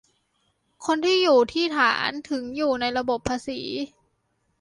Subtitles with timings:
[0.85, 3.61] คนที่อยู่ที่ฐาน ถึงอยู่ในระบบภาษี